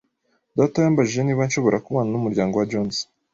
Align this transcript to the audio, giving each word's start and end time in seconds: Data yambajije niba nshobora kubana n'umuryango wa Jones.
Data 0.57 0.77
yambajije 0.85 1.21
niba 1.23 1.47
nshobora 1.47 1.83
kubana 1.85 2.09
n'umuryango 2.11 2.53
wa 2.55 2.67
Jones. 2.71 2.97